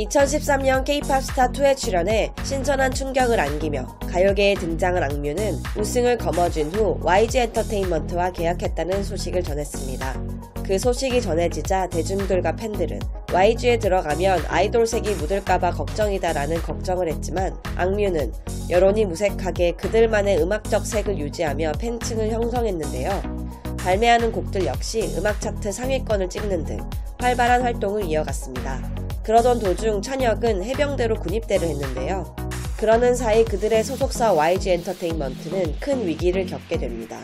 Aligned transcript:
2013년 0.00 0.84
K-팝 0.84 1.20
스타2에 1.20 1.76
출연해 1.76 2.32
신선한 2.42 2.92
충격을 2.92 3.38
안기며 3.38 3.86
가요계에 4.08 4.54
등장한 4.54 5.02
악뮤는 5.02 5.58
우승을 5.76 6.16
거머쥔 6.16 6.70
후 6.70 6.98
YG 7.02 7.38
엔터테인먼트와 7.38 8.32
계약했다는 8.32 9.02
소식을 9.02 9.42
전했습니다. 9.42 10.20
그 10.64 10.78
소식이 10.78 11.20
전해지자 11.20 11.88
대중들과 11.88 12.56
팬들은 12.56 13.00
YG에 13.32 13.78
들어가면 13.78 14.44
아이돌색이 14.48 15.14
묻을까봐 15.14 15.72
걱정이다라는 15.72 16.62
걱정을 16.62 17.08
했지만 17.08 17.56
악뮤는 17.76 18.32
여론이 18.70 19.04
무색하게 19.04 19.72
그들만의 19.72 20.40
음악적 20.40 20.86
색을 20.86 21.18
유지하며 21.18 21.72
팬층을 21.78 22.30
형성했는데요. 22.30 23.40
발매하는 23.78 24.32
곡들 24.32 24.66
역시 24.66 25.14
음악 25.18 25.40
차트 25.40 25.72
상위권을 25.72 26.28
찍는 26.28 26.64
등 26.64 26.78
활발한 27.18 27.62
활동을 27.62 28.04
이어갔습니다. 28.04 28.99
그러던 29.22 29.58
도중 29.58 30.02
찬혁은 30.02 30.64
해병대로 30.64 31.16
군입대를 31.16 31.68
했는데요. 31.68 32.34
그러는 32.78 33.14
사이 33.14 33.44
그들의 33.44 33.84
소속사 33.84 34.32
YG 34.32 34.70
엔터테인먼트는 34.70 35.80
큰 35.80 36.06
위기를 36.06 36.46
겪게 36.46 36.78
됩니다. 36.78 37.20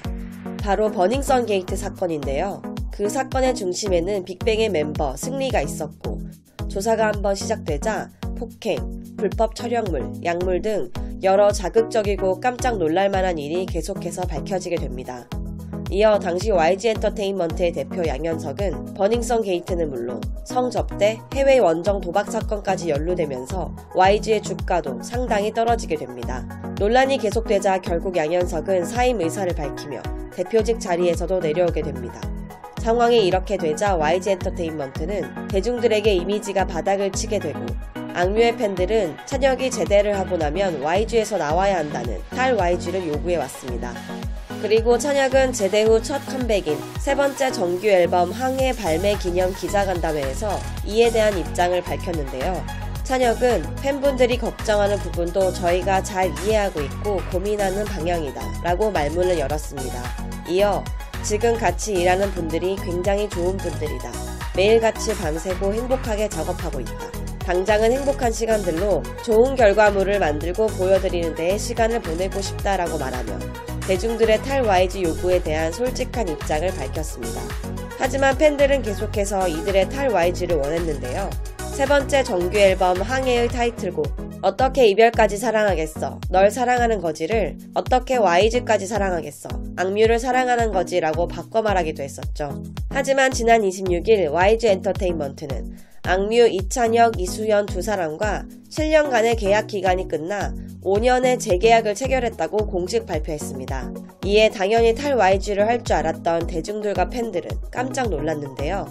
바로 0.61 0.91
버닝썬 0.91 1.47
게이트 1.47 1.77
사건인데요. 1.77 2.61
그 2.91 3.09
사건의 3.09 3.55
중심에는 3.55 4.25
빅뱅의 4.25 4.69
멤버 4.71 5.17
승리가 5.17 5.63
있었고 5.63 6.21
조사가 6.69 7.07
한번 7.07 7.35
시작되자 7.35 8.11
폭행, 8.37 8.77
불법 9.17 9.55
촬영물, 9.55 10.13
약물 10.25 10.61
등 10.61 10.91
여러 11.23 11.51
자극적이고 11.51 12.41
깜짝 12.41 12.77
놀랄 12.77 13.09
만한 13.09 13.39
일이 13.39 13.65
계속해서 13.65 14.23
밝혀지게 14.23 14.77
됩니다. 14.77 15.27
이어 15.89 16.19
당시 16.19 16.51
YG 16.51 16.89
엔터테인먼트의 16.89 17.71
대표 17.71 18.05
양현석은 18.05 18.95
버닝썬 18.95 19.43
게이트는 19.43 19.89
물론 19.89 20.21
성접대, 20.45 21.21
해외 21.33 21.59
원정 21.59 22.01
도박 22.01 22.29
사건까지 22.29 22.91
연루되면서 22.91 23.73
YG의 23.95 24.43
주가도 24.43 25.01
상당히 25.03 25.55
떨어지게 25.55 25.95
됩니다. 25.95 26.45
논란이 26.81 27.19
계속되자 27.19 27.83
결국 27.83 28.17
양현석은 28.17 28.85
사임 28.85 29.21
의사를 29.21 29.55
밝히며 29.55 30.03
대표직 30.35 30.81
자리에서도 30.81 31.39
내려오게 31.39 31.83
됩니다. 31.83 32.21
상황이 32.79 33.25
이렇게 33.25 33.57
되자 33.57 33.95
YG 33.97 34.31
엔터테인먼트는 34.31 35.49
대중들에게 35.49 36.13
이미지가 36.13 36.67
바닥을 36.67 37.13
치게 37.13 37.39
되고 37.39 37.61
악뮤의 38.13 38.57
팬들은 38.57 39.19
찬혁이 39.25 39.71
제대를 39.71 40.19
하고 40.19 40.37
나면 40.37 40.83
YG에서 40.83 41.39
나와야 41.39 41.79
한다는 41.79 42.19
탈 42.31 42.55
YG를 42.55 43.07
요구해 43.07 43.37
왔습니다. 43.37 43.93
그리고 44.63 44.99
찬혁은 44.99 45.53
제대 45.53 45.83
후 45.83 46.01
첫 46.03 46.25
컴백인 46.27 46.79
세 46.99 47.15
번째 47.15 47.51
정규 47.53 47.87
앨범 47.89 48.31
항해 48.31 48.73
발매 48.75 49.17
기념 49.19 49.53
기자간담회에서 49.55 50.59
이에 50.85 51.11
대한 51.11 51.37
입장을 51.39 51.81
밝혔는데요. 51.83 52.65
찬혁은 53.05 53.77
팬분들이 53.77 54.37
걱정하는 54.39 54.99
부분도 54.99 55.53
저희가 55.53 56.03
잘 56.03 56.33
이해하고 56.45 56.81
있고 56.81 57.21
고민하는 57.31 57.85
방향이다 57.85 58.63
라고 58.63 58.91
말문을 58.91 59.39
열었습니다. 59.39 60.03
이어 60.49 60.83
지금 61.23 61.57
같이 61.57 61.93
일하는 61.95 62.31
분들이 62.33 62.77
굉장히 62.77 63.29
좋은 63.29 63.57
분들이다. 63.57 64.11
매일같이 64.57 65.15
밤새고 65.17 65.75
행복하게 65.75 66.29
작업하고 66.29 66.81
있다. 66.81 66.93
당장은 67.41 67.93
행복한 67.93 68.33
시간들로 68.33 69.03
좋은 69.25 69.55
결과물을 69.55 70.19
만들고 70.19 70.67
보여드리는 70.69 71.35
데에 71.35 71.59
시간을 71.59 72.01
보내고 72.01 72.41
싶다라고 72.41 72.99
말하며 72.99 73.39
대중들의 73.87 74.43
탈 74.43 74.63
YG 74.67 75.05
요구에 75.05 75.41
대한 75.43 75.73
솔직한 75.73 76.29
입장을 76.29 76.69
밝혔습니다. 76.75 77.41
하지만 77.99 78.37
팬들은 78.37 78.83
계속해서 78.83 79.47
이들의 79.47 79.91
탈 79.91 80.09
YG를 80.09 80.57
원했는데요. 80.57 81.31
세 81.73 81.87
번째 81.87 82.25
정규 82.25 82.59
앨범 82.59 83.01
항해의 83.01 83.49
타이틀곡 83.49 84.27
어떻게 84.43 84.87
이별까지 84.89 85.37
사랑하겠어 85.37 86.21
널 86.31 86.51
사랑하는 86.51 87.01
거지를 87.01 87.59
어떻게 87.75 88.17
YG까지 88.17 88.87
사랑하겠어 88.87 89.49
악뮤를 89.77 90.19
사랑하는 90.19 90.73
거지라고 90.73 91.29
바꿔 91.29 91.63
말하기도 91.63 92.03
했었죠. 92.03 92.63
하지만 92.91 93.31
지난 93.31 93.63
26일 93.63 94.33
YG 94.33 94.69
엔터테인먼트는 94.69 95.77
악뮤, 96.05 96.49
이찬혁, 96.49 97.21
이수연 97.21 97.67
두 97.67 97.83
사람과 97.83 98.47
7년간의 98.71 99.39
계약 99.39 99.67
기간이 99.67 100.07
끝나 100.09 100.55
5년의 100.87 101.41
재계약을 101.41 101.97
체결했다고 101.97 102.69
공식 102.69 103.07
발표했습니다. 103.07 103.91
이에 104.25 104.51
당연히 104.51 104.95
탈 104.95 105.15
YG를 105.15 105.67
할 105.67 105.83
줄 105.83 105.97
알았던 105.97 106.47
대중들과 106.47 107.09
팬들은 107.09 107.51
깜짝 107.73 108.09
놀랐는데요. 108.09 108.87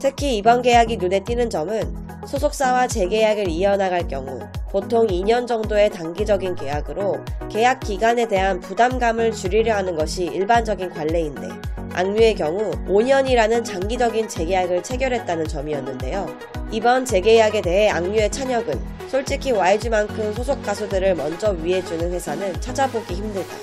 특히 0.00 0.38
이번 0.38 0.62
계약이 0.62 0.96
눈에 0.96 1.24
띄는 1.24 1.50
점은 1.50 1.94
소속사와 2.26 2.88
재계약을 2.88 3.48
이어나갈 3.48 4.08
경우 4.08 4.40
보통 4.70 5.06
2년 5.06 5.46
정도의 5.46 5.90
단기적인 5.90 6.54
계약으로 6.54 7.18
계약 7.50 7.80
기간에 7.80 8.26
대한 8.28 8.60
부담감을 8.60 9.32
줄이려 9.32 9.74
하는 9.74 9.94
것이 9.94 10.24
일반적인 10.24 10.88
관례인데 10.90 11.48
악뮤의 11.92 12.34
경우 12.34 12.70
5년이라는 12.88 13.62
장기적인 13.62 14.28
재계약을 14.28 14.82
체결했다는 14.82 15.48
점이었는데요. 15.48 16.26
이번 16.70 17.04
재계약에 17.04 17.60
대해 17.60 17.90
악뮤의 17.90 18.30
찬혁은 18.30 18.95
솔직히 19.10 19.52
YG만큼 19.52 20.32
소속 20.34 20.62
가수들을 20.62 21.14
먼저 21.14 21.50
위해주는 21.50 22.12
회사는 22.12 22.60
찾아보기 22.60 23.14
힘들다. 23.14 23.56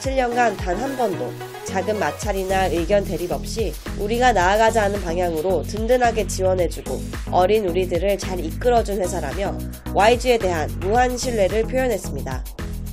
7년간 0.00 0.56
단 0.56 0.76
한 0.78 0.96
번도 0.96 1.32
작은 1.64 1.98
마찰이나 1.98 2.66
의견 2.66 3.04
대립 3.04 3.30
없이 3.32 3.72
우리가 3.98 4.32
나아가자 4.32 4.82
하는 4.82 5.00
방향으로 5.00 5.62
든든하게 5.62 6.26
지원해주고 6.26 7.00
어린 7.30 7.66
우리들을 7.68 8.18
잘 8.18 8.38
이끌어준 8.40 9.00
회사라며 9.00 9.56
YG에 9.94 10.38
대한 10.38 10.68
무한 10.80 11.16
신뢰를 11.16 11.62
표현했습니다. 11.62 12.44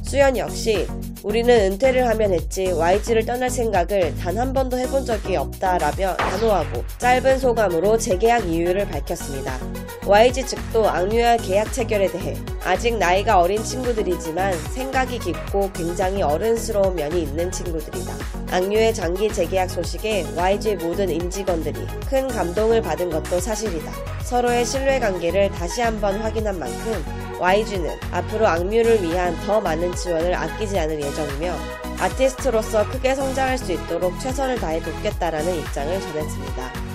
수연 0.04 0.38
역시 0.38 0.88
우리는 1.24 1.74
은퇴를 1.74 2.07
하면 2.07 2.34
했지 2.34 2.68
YG를 2.72 3.25
떠날 3.25 3.50
생각을 3.50 4.16
단 4.16 4.40
한 4.40 4.53
번도 4.53 4.78
해본 4.78 5.06
적이 5.06 5.35
없다라며 5.35 6.16
단호하고 6.16 6.84
짧은 6.97 7.40
소감으로 7.40 7.97
재계약 7.97 8.47
이유를 8.47 8.88
밝혔습니다. 8.88 9.59
YG 10.06 10.46
측도 10.46 10.88
악뮤와 10.88 11.35
계약 11.38 11.74
체결에 11.74 12.07
대해 12.09 12.38
아직 12.63 12.97
나이가 12.97 13.41
어린 13.41 13.62
친구들이지만 13.62 14.53
생각이 14.69 15.19
깊고 15.19 15.72
굉장히 15.74 16.22
어른스러운 16.22 16.96
면이 16.96 17.24
있는 17.24 17.51
친구들이다. 17.51 18.13
악뮤의 18.51 18.94
장기 18.94 19.31
재계약 19.31 19.69
소식에 19.69 20.25
YG 20.38 20.75
모든 20.78 21.09
임직원들이 21.09 21.86
큰 22.09 22.30
감동을 22.30 22.81
받은 22.81 23.09
것도 23.09 23.41
사실이다. 23.41 23.91
서로의 24.24 24.63
신뢰 24.66 25.00
관계를 25.00 25.50
다시 25.51 25.81
한번 25.81 26.16
확인한 26.22 26.57
만큼 26.57 27.03
YG는 27.39 27.97
앞으로 28.11 28.47
악뮤를 28.47 29.01
위한 29.01 29.35
더 29.45 29.61
많은 29.61 29.94
지원을 29.95 30.33
아끼지 30.35 30.77
않을 30.77 31.01
예정이며 31.01 31.53
아티스트로서 32.00 32.89
크게 32.89 33.16
성장할 33.16 33.57
수 33.57 33.72
있도록 33.73 34.19
최선을 34.19 34.57
다해 34.57 34.81
돕겠다라는 34.81 35.59
입장을 35.59 36.01
전했습니다. 36.01 36.88